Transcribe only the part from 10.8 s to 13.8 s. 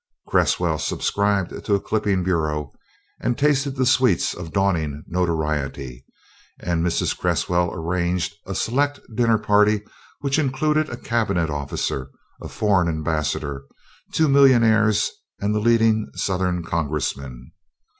a cabinet officer, a foreign ambassador,